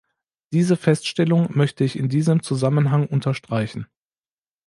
Diese 0.51 0.77
Feststellung 0.77 1.55
möchte 1.55 1.83
ich 1.83 1.95
in 1.95 2.09
diesem 2.09 2.41
Zusammenhang 2.41 3.05
unterstreichen. 3.05 3.85